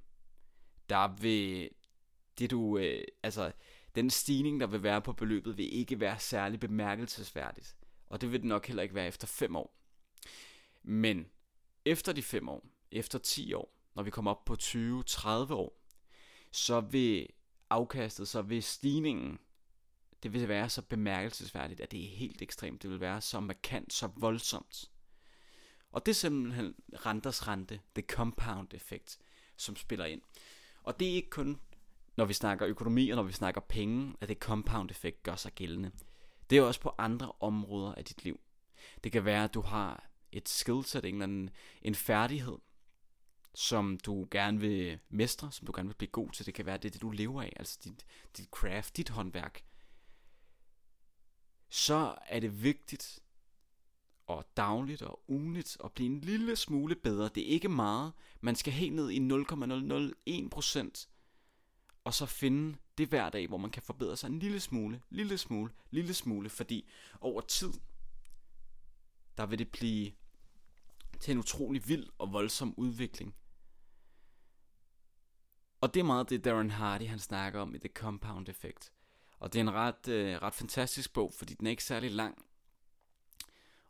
der 0.90 1.08
vil 1.08 1.70
det 2.40 2.52
du, 2.52 2.78
øh, 2.78 3.04
altså 3.24 3.52
den 3.96 4.10
stigning, 4.10 4.60
der 4.60 4.68
vil 4.68 4.84
være 4.84 5.02
på 5.02 5.14
beløbet, 5.14 5.58
vil 5.58 5.76
ikke 5.76 6.00
være 6.00 6.20
særlig 6.20 6.60
bemærkelsesværdigt. 6.60 7.78
Og 8.10 8.22
det 8.22 8.32
vil 8.32 8.40
det 8.40 8.48
nok 8.48 8.68
heller 8.68 8.84
ikke 8.84 8.96
være 8.96 9.08
efter 9.08 9.28
5 9.28 9.56
år. 9.56 9.76
Men 10.84 11.28
efter 11.86 12.14
de 12.14 12.24
5 12.24 12.50
år, 12.50 12.66
efter 12.92 13.20
10 13.20 13.54
år, 13.54 13.78
når 13.96 14.04
vi 14.04 14.10
kommer 14.10 14.32
op 14.32 14.46
på 14.46 14.54
20-30 14.54 15.54
år, 15.54 15.81
så 16.52 16.82
vil 16.82 17.28
afkastet, 17.70 18.28
så 18.28 18.42
vil 18.42 18.64
stigningen, 18.64 19.40
det 20.24 20.34
vil 20.34 20.48
være 20.48 20.70
så 20.70 20.82
bemærkelsesværdigt, 20.82 21.82
at 21.82 21.92
det 21.92 22.04
er 22.04 22.18
helt 22.18 22.42
ekstremt. 22.42 22.82
Det 22.82 22.90
vil 22.90 23.00
være 23.00 23.22
så 23.22 23.40
markant, 23.40 23.94
så 23.94 24.10
voldsomt. 24.16 24.92
Og 25.92 26.06
det 26.06 26.12
er 26.12 26.16
simpelthen 26.16 26.76
renters 27.06 27.48
rente, 27.48 27.80
the 27.96 28.04
compound 28.10 28.74
effekt, 28.74 29.20
som 29.58 29.76
spiller 29.76 30.06
ind. 30.06 30.22
Og 30.84 31.00
det 31.00 31.10
er 31.10 31.14
ikke 31.14 31.30
kun, 31.30 31.60
når 32.16 32.26
vi 32.26 32.34
snakker 32.34 32.68
økonomi 32.68 33.10
og 33.10 33.16
når 33.16 33.24
vi 33.24 33.32
snakker 33.32 33.62
penge, 33.62 34.16
at 34.22 34.30
det 34.30 34.38
compound 34.38 34.92
effekt 34.92 35.24
gør 35.24 35.36
sig 35.36 35.52
gældende. 35.54 35.92
Det 36.50 36.58
er 36.58 36.62
også 36.62 36.82
på 36.82 36.96
andre 36.98 37.32
områder 37.40 37.96
af 37.96 38.06
dit 38.06 38.24
liv. 38.24 38.40
Det 39.04 39.12
kan 39.12 39.26
være, 39.26 39.44
at 39.44 39.54
du 39.54 39.62
har 39.62 40.10
et 40.32 40.50
skillset, 40.50 41.06
en 41.06 41.16
eller 41.16 41.24
anden 41.24 41.50
en 41.82 41.96
færdighed, 41.96 42.58
som 43.54 43.98
du 43.98 44.28
gerne 44.32 44.60
vil 44.60 45.00
mestre, 45.10 45.52
som 45.52 45.66
du 45.66 45.72
gerne 45.76 45.90
vil 45.90 45.96
blive 45.96 46.12
god 46.12 46.32
til. 46.32 46.46
Det 46.46 46.54
kan 46.54 46.66
være, 46.66 46.78
det 46.78 46.86
er 46.86 46.92
det, 46.92 47.02
du 47.02 47.12
lever 47.12 47.42
af, 47.42 47.54
altså 47.56 47.80
dit, 47.84 48.06
dit 48.38 48.50
craft, 48.50 48.98
dit 48.98 49.10
håndværk. 49.10 49.64
Så 51.70 52.16
er 52.28 52.40
det 52.40 52.64
vigtigt 52.64 53.20
og 54.28 54.46
dagligt 54.58 55.02
og 55.02 55.24
ugenligt 55.28 55.78
at 55.84 55.92
blive 55.92 56.10
en 56.10 56.22
lille 56.22 56.56
smule 56.56 56.96
bedre. 56.96 57.30
Det 57.36 57.44
er 57.44 57.48
ikke 57.48 57.70
meget. 57.70 58.14
Man 58.42 58.56
skal 58.56 58.74
helt 58.74 58.96
ned 58.96 59.10
i 59.10 59.20
0,001% 59.20 61.08
og 62.04 62.14
så 62.14 62.26
finde 62.26 62.78
det 62.98 63.08
hver 63.08 63.30
dag, 63.30 63.48
hvor 63.48 63.58
man 63.58 63.72
kan 63.72 63.82
forbedre 63.82 64.18
sig 64.18 64.28
en 64.28 64.40
lille 64.40 64.60
smule, 64.60 65.02
lille 65.10 65.38
smule, 65.38 65.72
lille 65.92 66.14
smule, 66.14 66.50
fordi 66.50 66.90
over 67.22 67.42
tid, 67.42 67.74
der 69.38 69.46
vil 69.46 69.60
det 69.60 69.72
blive 69.72 70.12
til 71.20 71.32
en 71.32 71.38
utrolig 71.38 71.88
vild 71.88 72.10
og 72.18 72.34
voldsom 72.34 72.74
udvikling. 72.78 73.36
Og 75.82 75.94
det 75.94 76.00
er 76.00 76.04
meget 76.04 76.30
det, 76.30 76.46
Darren 76.46 76.72
Hardy 76.72 77.08
han 77.08 77.20
snakker 77.20 77.60
om 77.60 77.76
i 77.76 77.80
The 77.80 77.90
Compound 77.90 78.50
Effect. 78.50 78.92
Og 79.40 79.54
det 79.54 79.60
er 79.60 79.64
en 79.64 79.74
ret, 79.74 80.08
øh, 80.08 80.42
ret 80.42 80.54
fantastisk 80.54 81.14
bog, 81.14 81.34
fordi 81.38 81.54
den 81.54 81.68
er 81.68 81.72
ikke 81.72 81.84
særlig 81.84 82.12
lang. 82.12 82.46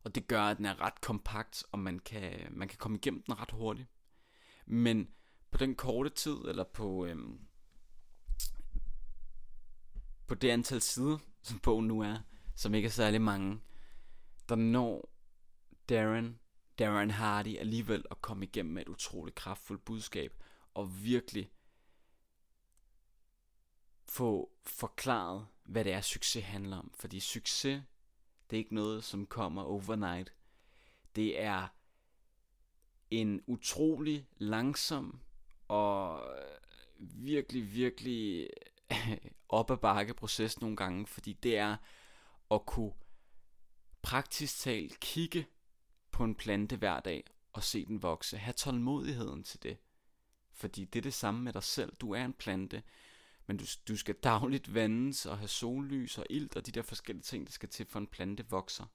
Og 0.04 0.16
det 0.16 0.28
gør, 0.28 0.42
at 0.42 0.58
den 0.58 0.66
er 0.66 0.82
ret 0.82 1.02
kompakt, 1.02 1.64
og 1.72 1.80
man 1.80 2.00
kan, 2.00 2.48
man 2.52 2.68
kan 2.68 2.78
komme 2.78 2.98
igennem 2.98 3.24
den 3.24 3.40
ret 3.40 3.52
hurtigt. 3.52 3.88
Men 4.66 5.08
på 5.52 5.58
den 5.58 5.76
korte 5.76 6.10
tid, 6.10 6.36
eller 6.36 6.64
på, 6.64 7.06
øhm, 7.06 7.40
på 10.28 10.36
det 10.36 10.50
antal 10.50 10.82
sider, 10.82 11.18
som 11.42 11.60
bogen 11.60 11.88
nu 11.88 12.02
er, 12.02 12.18
som 12.56 12.74
ikke 12.74 12.86
er 12.86 12.92
særlig 12.92 13.22
mange, 13.22 13.62
der 14.50 14.56
når 14.56 15.14
Darren, 15.90 16.40
Darren 16.80 17.12
Hardy 17.12 17.58
alligevel 17.58 18.06
at 18.12 18.22
komme 18.22 18.46
igennem 18.46 18.74
med 18.74 18.82
et 18.82 18.90
utroligt 18.90 19.36
kraftfuldt 19.36 19.86
budskab, 19.86 20.44
og 20.74 21.04
virkelig 21.04 21.52
få 24.12 24.52
forklaret, 24.64 25.48
hvad 25.64 25.84
det 25.84 25.94
er, 25.94 26.02
succes 26.02 26.44
handler 26.44 26.78
om. 26.78 26.92
Fordi 26.96 27.20
succes, 27.20 27.84
det 28.50 28.56
er 28.56 28.60
ikke 28.60 28.76
noget, 28.76 29.04
som 29.04 29.26
kommer 29.26 29.64
overnight. 29.64 30.34
Det 31.16 31.42
er 31.42 31.68
en 33.12 33.42
utrolig 33.48 34.28
langsom 34.38 35.20
og 35.68 36.24
virkelig, 37.00 37.74
virkelig 37.74 38.50
op 39.50 39.72
ad 39.72 39.78
bakke 39.78 40.14
proces 40.14 40.62
nogle 40.62 40.76
gange, 40.76 41.08
fordi 41.08 41.34
det 41.34 41.58
er 41.58 41.78
at 42.52 42.66
kunne 42.66 42.94
praktisk 44.02 44.60
talt 44.60 45.00
kigge 45.00 45.48
på 46.12 46.24
en 46.24 46.36
plante 46.36 46.76
hver 46.76 47.00
dag 47.00 47.24
og 47.54 47.64
se 47.64 47.86
den 47.86 48.02
vokse. 48.02 48.38
Ha' 48.38 48.52
tålmodigheden 48.52 49.44
til 49.44 49.64
det. 49.64 49.78
Fordi 50.52 50.86
det 50.86 51.00
er 51.00 51.04
det 51.04 51.14
samme 51.14 51.42
med 51.42 51.54
dig 51.54 51.64
selv. 51.64 51.96
Du 51.96 52.12
er 52.12 52.26
en 52.26 52.34
plante, 52.34 52.84
men 53.48 53.58
du, 53.58 53.66
du 53.88 53.98
skal 53.98 54.16
dagligt 54.16 54.74
vandes 54.74 55.26
og 55.26 55.38
have 55.38 55.48
sollys 55.48 56.18
og 56.18 56.26
ilt 56.30 56.56
og 56.56 56.66
de 56.66 56.72
der 56.72 56.82
forskellige 56.82 57.24
ting, 57.24 57.48
der 57.48 57.52
skal 57.52 57.70
til 57.70 57.86
for 57.86 58.00
en 58.00 58.08
plante 58.08 58.46
vokser. 58.50 58.86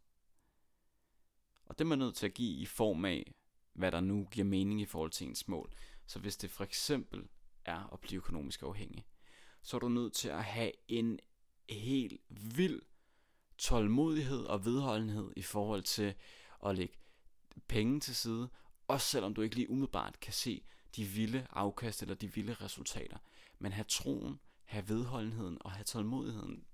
Og 1.66 1.78
det 1.78 1.84
er 1.84 1.88
man 1.88 1.98
nødt 1.98 2.14
til 2.14 2.26
at 2.26 2.34
give 2.34 2.56
i 2.56 2.66
form 2.66 3.04
af, 3.04 3.34
hvad 3.72 3.92
der 3.92 4.00
nu 4.00 4.28
giver 4.30 4.44
mening 4.44 4.80
i 4.80 4.84
forhold 4.84 5.10
til 5.10 5.26
ens 5.26 5.48
mål. 5.48 5.72
Så 6.06 6.18
hvis 6.18 6.36
det 6.36 6.50
for 6.50 6.64
eksempel 6.64 7.28
er 7.64 7.92
at 7.92 8.00
blive 8.00 8.16
økonomisk 8.16 8.62
afhængig, 8.62 9.06
så 9.62 9.76
er 9.76 9.78
du 9.78 9.88
nødt 9.88 10.12
til 10.12 10.28
at 10.28 10.44
have 10.44 10.72
en 10.88 11.18
helt 11.68 12.20
vild 12.28 12.82
tålmodighed 13.58 14.44
og 14.44 14.64
vedholdenhed 14.64 15.32
i 15.36 15.42
forhold 15.42 15.82
til 15.82 16.14
at 16.66 16.76
lægge 16.76 16.94
penge 17.68 18.00
til 18.00 18.16
side, 18.16 18.48
også 18.88 19.06
selvom 19.06 19.34
du 19.34 19.42
ikke 19.42 19.54
lige 19.54 19.70
umiddelbart 19.70 20.20
kan 20.20 20.32
se 20.32 20.64
de 20.96 21.04
vilde 21.04 21.46
afkast 21.50 22.02
eller 22.02 22.14
de 22.14 22.34
vilde 22.34 22.54
resultater. 22.54 23.18
Men 23.58 23.72
have 23.72 23.84
troen, 23.84 24.40
have 24.64 24.88
vedholdenheden 24.88 25.58
og 25.60 25.72
have 25.72 25.84
tålmodigheden. 25.84 26.64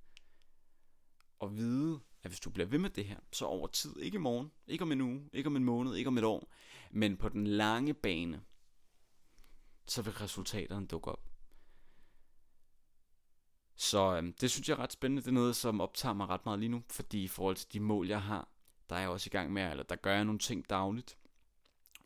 Og 1.39 1.57
vide, 1.57 2.01
at 2.23 2.31
hvis 2.31 2.41
du 2.41 2.51
bliver 2.51 2.67
ved 2.67 2.79
med 2.79 2.91
det 2.91 3.05
her, 3.05 3.19
så 3.33 3.45
over 3.45 3.67
tid, 3.67 3.97
ikke 3.99 4.15
i 4.15 4.19
morgen, 4.19 4.53
ikke 4.67 4.83
om 4.83 4.93
en 4.93 5.01
uge, 5.01 5.31
ikke 5.33 5.47
om 5.47 5.57
en 5.57 5.65
måned, 5.65 5.95
ikke 5.95 6.09
om 6.09 6.19
et 6.19 6.25
år, 6.25 6.53
men 6.91 7.17
på 7.17 7.29
den 7.29 7.47
lange 7.47 7.95
bane, 7.95 8.43
så 9.87 10.03
vil 10.03 10.12
resultaterne 10.12 10.87
dukke 10.87 11.11
op. 11.11 11.33
Så 13.75 14.17
øhm, 14.17 14.33
det 14.33 14.51
synes 14.51 14.69
jeg 14.69 14.75
er 14.75 14.79
ret 14.79 14.93
spændende. 14.93 15.23
Det 15.23 15.29
er 15.29 15.33
noget, 15.33 15.57
som 15.57 15.81
optager 15.81 16.12
mig 16.12 16.29
ret 16.29 16.45
meget 16.45 16.61
lige 16.61 16.69
nu, 16.69 16.83
fordi 16.91 17.25
i 17.25 17.29
forhold 17.29 17.57
til 17.57 17.73
de 17.73 17.81
mål, 17.81 18.09
jeg 18.09 18.23
har, 18.23 18.49
der 18.91 18.97
er 18.97 19.01
jeg 19.01 19.09
også 19.09 19.29
i 19.29 19.31
gang 19.31 19.53
med, 19.53 19.71
eller 19.71 19.85
der 19.85 19.97
gør 19.97 20.15
jeg 20.15 20.25
nogle 20.25 20.39
ting 20.39 20.71
dagligt, 20.71 21.19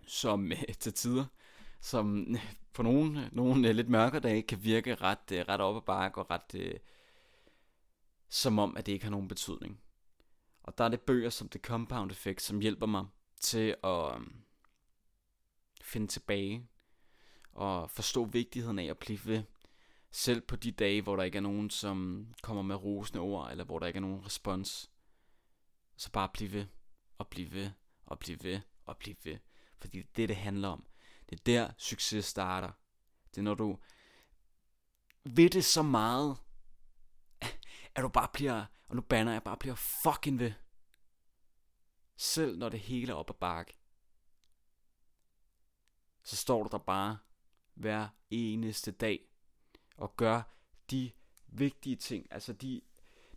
som 0.07 0.53
øh, 0.53 0.65
til 0.81 0.95
tider, 0.95 1.25
som 1.81 2.27
for 2.77 2.83
på 2.83 2.83
nogle, 2.83 3.31
nogle 3.33 3.73
lidt 3.73 3.89
mørke 3.89 4.21
dage 4.21 4.43
kan 4.43 4.65
virke 4.65 4.95
ret, 4.95 5.33
øh, 5.33 5.45
ret 5.49 5.61
op 5.61 5.77
ad 5.77 5.83
bakke 5.83 6.21
og 6.21 6.31
ret 6.31 6.55
øh, 6.55 6.75
som 8.29 8.59
om, 8.59 8.77
at 8.77 8.87
det 8.87 8.93
ikke 8.93 9.05
har 9.05 9.11
nogen 9.11 9.29
betydning. 9.29 9.81
Og 10.63 10.79
der 10.79 10.85
er 10.85 10.89
det 10.89 11.01
bøger 11.01 11.31
som 11.31 11.49
The 11.49 11.61
Compound 11.61 12.11
Effect, 12.11 12.43
som 12.43 12.61
hjælper 12.61 12.87
mig 12.87 13.07
til 13.41 13.77
at 13.85 14.15
øh, 14.15 14.21
finde 15.81 16.07
tilbage 16.07 16.69
og 17.53 17.91
forstå 17.91 18.25
vigtigheden 18.25 18.79
af 18.79 18.85
at 18.85 18.99
blive 18.99 19.21
ved. 19.25 19.43
Selv 20.11 20.41
på 20.41 20.57
de 20.57 20.73
dage, 20.73 21.03
hvor 21.03 21.17
der 21.17 21.23
ikke 21.23 21.37
er 21.39 21.43
nogen, 21.43 21.71
som 21.71 22.27
kommer 22.43 22.63
med 22.63 22.77
rosende 22.77 23.21
ord, 23.21 23.51
eller 23.51 23.65
hvor 23.65 23.79
der 23.79 23.87
ikke 23.87 23.97
er 23.97 24.01
nogen 24.01 24.27
respons. 24.27 24.91
Så 25.97 26.13
bare 26.13 26.29
blive 26.29 26.53
ved, 26.53 26.67
og 27.19 27.29
blive 27.29 27.53
ved, 27.53 27.71
og 28.07 28.19
blive 28.19 28.39
ved, 28.43 28.61
og 28.85 28.97
blive 28.97 29.17
ved. 29.25 29.39
Fordi 29.79 29.99
det 29.99 30.05
er 30.05 30.13
det, 30.17 30.29
det 30.29 30.37
handler 30.37 30.69
om. 30.69 30.87
Det 31.31 31.41
er 31.41 31.45
der, 31.45 31.73
succes 31.79 32.25
starter. 32.25 32.73
Det 33.31 33.39
er 33.39 33.43
når 33.43 33.55
du 33.55 33.79
ved 35.25 35.51
det 35.51 35.65
så 35.65 35.83
meget, 35.83 36.37
at 37.95 38.03
du 38.03 38.09
bare 38.09 38.29
bliver, 38.33 38.65
og 38.89 38.97
nu 38.97 39.03
banner 39.03 39.33
jeg, 39.33 39.43
bare 39.43 39.57
bliver 39.57 39.75
fucking 39.75 40.39
ved. 40.39 40.53
Selv 42.17 42.59
når 42.59 42.69
det 42.69 42.81
hele 42.81 43.13
er 43.13 43.17
op 43.17 43.31
ad 43.31 43.35
bakke. 43.35 43.77
Så 46.23 46.37
står 46.37 46.63
du 46.63 46.69
der 46.73 46.79
bare 46.79 47.19
hver 47.75 48.09
eneste 48.31 48.91
dag 48.91 49.29
og 49.97 50.17
gør 50.17 50.43
de 50.91 51.13
vigtige 51.47 51.97
ting, 51.97 52.27
altså 52.31 52.53
de 52.53 52.83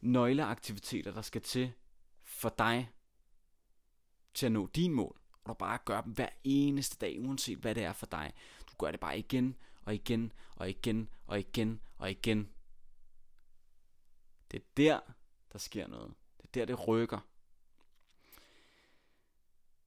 nøgleaktiviteter, 0.02 1.12
der 1.12 1.22
skal 1.22 1.42
til 1.42 1.74
for 2.24 2.50
dig 2.50 2.92
til 4.34 4.46
at 4.46 4.52
nå 4.52 4.68
din 4.68 4.94
mål. 4.94 5.19
Og 5.50 5.56
du 5.56 5.58
bare 5.58 5.80
gør 5.86 6.02
dem 6.02 6.14
hver 6.14 6.30
eneste 6.44 6.98
dag, 6.98 7.20
uanset 7.20 7.58
hvad 7.58 7.76
det 7.76 7.84
er 7.84 7.94
for 7.94 8.06
dig. 8.06 8.34
Du 8.72 8.74
gør 8.78 8.92
det 8.92 9.00
bare 9.00 9.20
igen 9.20 9.56
og 9.82 9.96
igen 9.96 10.32
og 10.56 10.70
igen 10.70 11.10
og 11.28 11.40
igen 11.40 11.82
og 11.98 12.12
igen. 12.12 12.50
Det 14.52 14.60
er 14.60 14.66
der, 14.78 15.00
der 15.54 15.60
sker 15.60 15.88
noget. 15.88 16.14
Det 16.42 16.62
er 16.62 16.66
der, 16.66 16.76
det 16.76 16.88
rykker. 16.88 17.20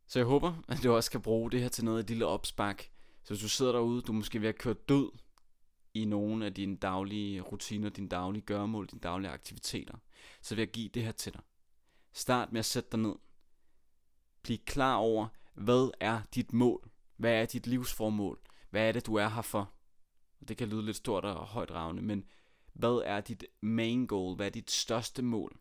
Så 0.07 0.19
jeg 0.19 0.27
håber, 0.27 0.63
at 0.69 0.83
du 0.83 0.93
også 0.93 1.11
kan 1.11 1.23
bruge 1.23 1.51
det 1.51 1.61
her 1.61 1.69
til 1.69 1.85
noget, 1.85 2.01
et 2.01 2.11
lille 2.11 2.27
opspark. 2.27 2.91
Så 3.23 3.35
hvis 3.35 3.43
du 3.43 3.49
sidder 3.49 3.73
derude, 3.73 4.03
du 4.03 4.13
er 4.13 4.17
måske 4.17 4.41
ved 4.41 4.49
at 4.49 4.59
køre 4.59 4.75
død 4.75 5.11
i 5.95 6.05
nogle 6.05 6.47
af 6.47 6.55
dine 6.55 6.77
daglige 6.77 7.41
rutiner, 7.41 7.89
dine 7.89 8.09
daglige 8.09 8.43
gøremål, 8.43 8.87
dine 8.87 9.01
daglige 9.01 9.31
aktiviteter, 9.31 9.95
så 10.41 10.55
vil 10.55 10.63
jeg 10.63 10.71
give 10.71 10.89
det 10.89 11.03
her 11.03 11.13
til 11.13 11.33
dig. 11.33 11.43
Start 12.13 12.53
med 12.53 12.59
at 12.59 12.65
sætte 12.65 12.91
dig 12.93 13.01
ned. 13.01 13.15
Bliv 14.43 14.59
klar 14.59 14.97
over, 14.97 15.29
hvad 15.55 15.91
er 16.01 16.21
dit 16.35 16.53
mål? 16.53 16.91
Hvad 17.17 17.33
er 17.33 17.47
dit 17.47 17.67
livsformål? 17.67 18.41
Hvad 18.71 18.89
er 18.89 18.93
det, 18.93 19.07
du 19.07 19.15
er 19.15 19.29
her 19.29 19.43
for? 19.43 19.73
Det 20.49 20.57
kan 20.57 20.69
lyde 20.69 20.83
lidt 20.83 20.97
stort 20.97 21.25
og 21.25 21.47
højt 21.47 21.71
ravne, 21.71 22.03
men 22.03 22.25
hvad 22.73 23.03
er 23.05 23.21
dit 23.21 23.45
main 23.61 24.07
goal? 24.07 24.37
Hvad 24.37 24.47
er 24.47 24.51
dit 24.51 24.71
største 24.71 25.23
mål? 25.23 25.61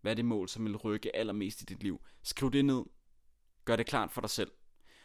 Hvad 0.00 0.12
er 0.12 0.16
det 0.16 0.24
mål, 0.24 0.48
som 0.48 0.64
vil 0.64 0.76
rykke 0.76 1.16
allermest 1.16 1.62
i 1.62 1.64
dit 1.64 1.82
liv? 1.82 2.00
Skriv 2.22 2.52
det 2.52 2.64
ned. 2.64 2.84
Gør 3.64 3.76
det 3.76 3.86
klart 3.86 4.10
for 4.10 4.20
dig 4.20 4.30
selv. 4.30 4.50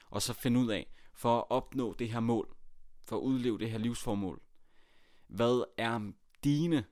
Og 0.10 0.22
så 0.22 0.34
find 0.34 0.58
ud 0.58 0.72
af, 0.72 0.94
for 1.14 1.38
at 1.38 1.46
opnå 1.50 1.94
det 1.94 2.10
her 2.10 2.20
mål, 2.20 2.56
for 3.04 3.18
at 3.18 3.22
udleve 3.22 3.60
det 3.60 3.72
her 3.72 3.78
livsformål, 3.78 4.42
hvad 5.28 5.64
er 5.78 6.12
dine 6.44 6.86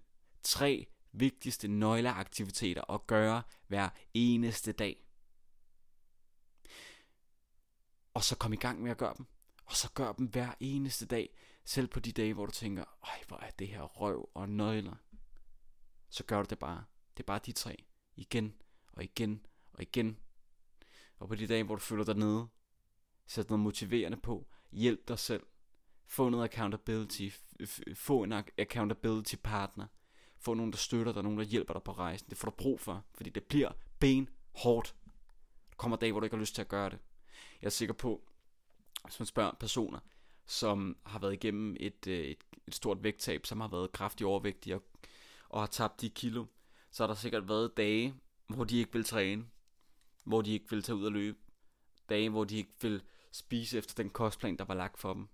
tre 0.43 0.87
vigtigste 1.11 1.67
nøgleaktiviteter 1.67 2.91
at 2.91 3.07
gøre 3.07 3.43
hver 3.67 3.89
eneste 4.13 4.71
dag? 4.71 5.04
Og 8.15 8.23
så 8.23 8.35
kom 8.35 8.53
i 8.53 8.55
gang 8.55 8.81
med 8.81 8.91
at 8.91 8.97
gøre 8.97 9.13
dem. 9.17 9.25
Og 9.65 9.75
så 9.75 9.91
gør 9.93 10.13
dem 10.13 10.25
hver 10.25 10.53
eneste 10.59 11.05
dag. 11.05 11.29
Selv 11.65 11.87
på 11.87 11.99
de 11.99 12.11
dage, 12.11 12.33
hvor 12.33 12.45
du 12.45 12.51
tænker, 12.51 12.83
ej, 13.03 13.23
hvor 13.27 13.37
er 13.37 13.51
det 13.51 13.67
her 13.67 13.81
røv 13.81 14.29
og 14.33 14.49
nøgler. 14.49 14.95
Så 16.09 16.23
gør 16.23 16.41
du 16.41 16.47
det 16.49 16.59
bare. 16.59 16.83
Det 17.17 17.23
er 17.23 17.27
bare 17.27 17.39
de 17.45 17.51
tre. 17.51 17.85
Igen 18.15 18.55
og 18.93 19.03
igen 19.03 19.45
og 19.73 19.81
igen. 19.81 20.19
Og 21.19 21.27
på 21.27 21.35
de 21.35 21.47
dage, 21.47 21.63
hvor 21.63 21.75
du 21.75 21.81
føler 21.81 22.03
dig 22.03 22.15
nede, 22.15 22.47
sæt 23.27 23.49
noget 23.49 23.59
motiverende 23.59 24.17
på. 24.17 24.47
Hjælp 24.71 25.07
dig 25.07 25.19
selv. 25.19 25.43
Få 26.05 26.29
noget 26.29 26.43
accountability. 26.43 27.29
Få 27.95 28.23
en 28.23 28.31
accountability 28.57 29.35
partner. 29.43 29.87
Få 30.37 30.53
nogen, 30.53 30.71
der 30.71 30.77
støtter 30.77 31.13
dig, 31.13 31.23
nogen, 31.23 31.37
der 31.37 31.45
hjælper 31.45 31.73
dig 31.73 31.83
på 31.83 31.91
rejsen. 31.91 32.29
Det 32.29 32.37
får 32.37 32.49
du 32.49 32.55
brug 32.55 32.79
for, 32.79 33.05
fordi 33.13 33.29
det 33.29 33.43
bliver 33.43 33.71
ben 33.99 34.29
hårdt. 34.55 34.95
Der 35.69 35.75
kommer 35.77 35.97
dage, 35.97 36.11
hvor 36.11 36.19
du 36.19 36.23
ikke 36.23 36.35
har 36.35 36.41
lyst 36.41 36.55
til 36.55 36.61
at 36.61 36.67
gøre 36.67 36.89
det. 36.89 36.99
Jeg 37.61 37.67
er 37.67 37.71
sikker 37.71 37.93
på, 37.93 38.21
hvis 39.03 39.19
man 39.19 39.25
spørger 39.25 39.51
personer, 39.59 39.99
som 40.45 40.97
har 41.05 41.19
været 41.19 41.33
igennem 41.33 41.75
et, 41.79 42.07
øh, 42.07 42.19
et, 42.19 42.37
et 42.67 42.75
stort 42.75 43.03
vægttab, 43.03 43.45
som 43.45 43.61
har 43.61 43.67
været 43.67 43.91
kraftigt 43.91 44.27
overvægtige 44.27 44.75
og, 44.75 44.83
og 45.49 45.61
har 45.61 45.67
tabt 45.67 46.01
de 46.01 46.09
kilo, 46.09 46.45
så 46.91 47.03
har 47.03 47.07
der 47.07 47.15
sikkert 47.15 47.47
været 47.47 47.77
dage, 47.77 48.13
hvor 48.47 48.63
de 48.63 48.77
ikke 48.77 48.93
vil 48.93 49.03
træne, 49.03 49.45
hvor 50.23 50.41
de 50.41 50.53
ikke 50.53 50.69
vil 50.69 50.83
tage 50.83 50.95
ud 50.95 51.05
og 51.05 51.11
løbe, 51.11 51.37
dage, 52.09 52.29
hvor 52.29 52.43
de 52.43 52.57
ikke 52.57 52.73
vil 52.81 53.03
spise 53.31 53.77
efter 53.77 54.03
den 54.03 54.09
kostplan, 54.09 54.57
der 54.57 54.65
var 54.65 54.73
lagt 54.73 54.99
for 54.99 55.13
dem. 55.13 55.27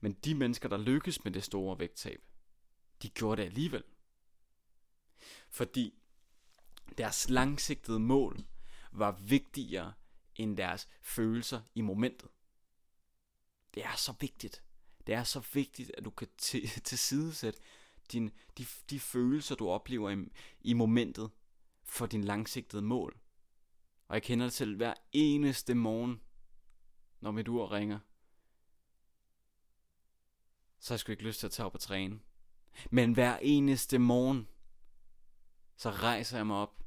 Men 0.00 0.12
de 0.12 0.34
mennesker, 0.34 0.68
der 0.68 0.76
lykkes 0.76 1.24
med 1.24 1.32
det 1.32 1.44
store 1.44 1.78
vægttab, 1.78 2.22
de 3.02 3.08
gjorde 3.08 3.42
det 3.42 3.48
alligevel. 3.48 3.82
Fordi 5.50 5.94
deres 6.98 7.30
langsigtede 7.30 8.00
mål 8.00 8.38
var 8.92 9.10
vigtigere 9.10 9.92
end 10.36 10.56
deres 10.56 10.88
følelser 11.02 11.60
i 11.74 11.80
momentet. 11.80 12.28
Det 13.74 13.84
er 13.84 13.96
så 13.96 14.14
vigtigt. 14.20 14.62
Det 15.06 15.14
er 15.14 15.24
så 15.24 15.46
vigtigt, 15.52 15.90
at 15.98 16.04
du 16.04 16.10
kan 16.10 16.28
tilsidesætte 16.84 17.60
din, 18.12 18.30
de, 18.58 18.66
de 18.90 19.00
følelser, 19.00 19.54
du 19.54 19.68
oplever 19.68 20.10
i, 20.10 20.28
i 20.60 20.72
momentet 20.72 21.30
for 21.84 22.06
din 22.06 22.24
langsigtede 22.24 22.82
mål. 22.82 23.18
Og 24.08 24.14
jeg 24.14 24.22
kender 24.22 24.46
det 24.46 24.52
selv 24.52 24.76
hver 24.76 24.94
eneste 25.12 25.74
morgen, 25.74 26.20
når 27.20 27.30
mit 27.30 27.48
ur 27.48 27.72
ringer. 27.72 27.98
Så 30.78 30.90
har 30.90 30.94
jeg 30.94 31.00
sgu 31.00 31.12
ikke 31.12 31.24
lyst 31.24 31.40
til 31.40 31.46
at 31.46 31.52
tage 31.52 31.66
op 31.66 31.74
og 31.74 31.80
træne. 31.80 32.20
Men 32.90 33.12
hver 33.12 33.38
eneste 33.42 33.98
morgen, 33.98 34.48
så 35.76 35.90
rejser 35.90 36.36
jeg 36.36 36.46
mig 36.46 36.56
op, 36.56 36.82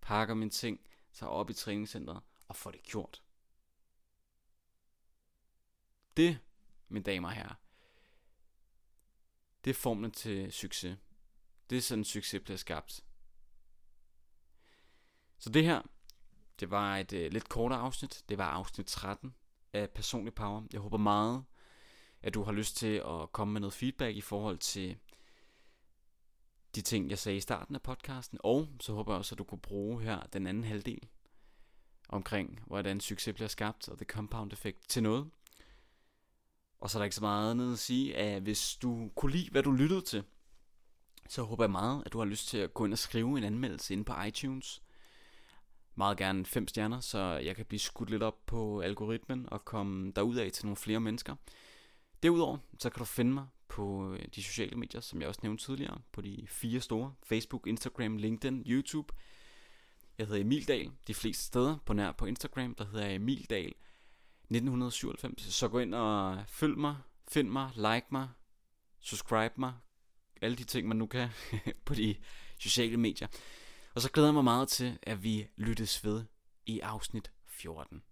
pakker 0.00 0.34
mine 0.34 0.50
ting, 0.50 0.80
tager 1.12 1.30
op 1.30 1.50
i 1.50 1.52
træningscenteret 1.52 2.22
og 2.48 2.56
få 2.56 2.70
det 2.70 2.82
gjort. 2.82 3.22
Det, 6.16 6.38
mine 6.88 7.02
damer 7.02 7.28
og 7.28 7.34
herrer, 7.34 7.54
det 9.64 9.70
er 9.70 9.74
formlen 9.74 10.10
til 10.10 10.52
succes. 10.52 10.98
Det 11.70 11.78
er 11.78 11.82
sådan, 11.82 12.04
succes 12.04 12.42
bliver 12.44 12.56
skabt. 12.56 13.04
Så 15.38 15.50
det 15.50 15.64
her, 15.64 15.82
det 16.60 16.70
var 16.70 16.96
et 16.96 17.12
uh, 17.12 17.18
lidt 17.18 17.48
kortere 17.48 17.78
afsnit. 17.78 18.24
Det 18.28 18.38
var 18.38 18.50
afsnit 18.50 18.86
13 18.86 19.34
af 19.72 19.90
Personlig 19.90 20.34
Power. 20.34 20.62
Jeg 20.72 20.80
håber 20.80 20.98
meget, 20.98 21.44
at 22.22 22.34
du 22.34 22.42
har 22.42 22.52
lyst 22.52 22.76
til 22.76 23.02
at 23.06 23.32
komme 23.32 23.52
med 23.52 23.60
noget 23.60 23.74
feedback 23.74 24.16
i 24.16 24.20
forhold 24.20 24.58
til 24.58 24.98
de 26.74 26.80
ting, 26.80 27.10
jeg 27.10 27.18
sagde 27.18 27.36
i 27.36 27.40
starten 27.40 27.74
af 27.74 27.82
podcasten. 27.82 28.38
Og 28.44 28.68
så 28.80 28.92
håber 28.92 29.12
jeg 29.12 29.18
også, 29.18 29.34
at 29.34 29.38
du 29.38 29.44
kunne 29.44 29.60
bruge 29.60 30.02
her 30.02 30.20
den 30.20 30.46
anden 30.46 30.64
halvdel 30.64 31.08
omkring, 32.08 32.60
hvordan 32.66 33.00
succes 33.00 33.34
bliver 33.34 33.48
skabt 33.48 33.88
og 33.88 33.98
the 33.98 34.04
compound 34.04 34.52
effect 34.52 34.88
til 34.88 35.02
noget. 35.02 35.30
Og 36.80 36.90
så 36.90 36.98
er 36.98 37.00
der 37.00 37.04
ikke 37.04 37.16
så 37.16 37.20
meget 37.20 37.50
andet 37.50 37.72
at 37.72 37.78
sige, 37.78 38.16
at 38.16 38.42
hvis 38.42 38.76
du 38.76 39.10
kunne 39.14 39.32
lide, 39.32 39.50
hvad 39.50 39.62
du 39.62 39.72
lyttede 39.72 40.00
til, 40.00 40.24
så 41.28 41.42
håber 41.42 41.64
jeg 41.64 41.70
meget, 41.70 42.02
at 42.06 42.12
du 42.12 42.18
har 42.18 42.24
lyst 42.24 42.48
til 42.48 42.58
at 42.58 42.74
gå 42.74 42.84
ind 42.84 42.92
og 42.92 42.98
skrive 42.98 43.38
en 43.38 43.44
anmeldelse 43.44 43.94
ind 43.94 44.04
på 44.04 44.22
iTunes. 44.26 44.82
Meget 45.94 46.16
gerne 46.16 46.46
fem 46.46 46.68
stjerner, 46.68 47.00
så 47.00 47.18
jeg 47.18 47.56
kan 47.56 47.66
blive 47.66 47.80
skudt 47.80 48.10
lidt 48.10 48.22
op 48.22 48.46
på 48.46 48.80
algoritmen 48.80 49.48
og 49.52 49.64
komme 49.64 50.12
derud 50.12 50.36
af 50.36 50.52
til 50.52 50.66
nogle 50.66 50.76
flere 50.76 51.00
mennesker. 51.00 51.34
Derudover, 52.22 52.58
så 52.78 52.90
kan 52.90 52.98
du 52.98 53.04
finde 53.04 53.32
mig 53.32 53.46
på 53.68 54.12
øh, 54.12 54.24
de 54.34 54.42
sociale 54.42 54.76
medier, 54.76 55.00
som 55.00 55.20
jeg 55.20 55.28
også 55.28 55.40
nævnte 55.42 55.64
tidligere, 55.64 56.00
på 56.12 56.20
de 56.20 56.46
fire 56.48 56.80
store, 56.80 57.14
Facebook, 57.22 57.66
Instagram, 57.66 58.16
LinkedIn, 58.16 58.62
YouTube. 58.66 59.14
Jeg 60.18 60.26
hedder 60.26 60.40
Emil 60.40 60.68
Dahl, 60.68 60.92
de 61.06 61.14
fleste 61.14 61.44
steder 61.44 61.78
på 61.86 61.92
nær 61.92 62.12
på 62.12 62.26
Instagram, 62.26 62.74
der 62.74 62.84
hedder 62.84 63.06
jeg 63.06 63.14
Emil 63.14 63.46
Dahl 63.50 63.74
1997. 64.50 65.54
Så 65.54 65.68
gå 65.68 65.78
ind 65.78 65.94
og 65.94 66.44
følg 66.48 66.78
mig, 66.78 66.96
find 67.28 67.48
mig, 67.48 67.70
like 67.76 68.06
mig, 68.10 68.28
subscribe 69.00 69.54
mig, 69.56 69.72
alle 70.42 70.56
de 70.56 70.64
ting, 70.64 70.88
man 70.88 70.96
nu 70.96 71.06
kan 71.06 71.28
på 71.86 71.94
de 71.94 72.16
sociale 72.58 72.96
medier. 72.96 73.28
Og 73.94 74.02
så 74.02 74.10
glæder 74.10 74.28
jeg 74.28 74.34
mig 74.34 74.44
meget 74.44 74.68
til, 74.68 74.98
at 75.02 75.22
vi 75.22 75.46
lyttes 75.56 76.04
ved 76.04 76.24
i 76.66 76.80
afsnit 76.80 77.32
14. 77.46 78.02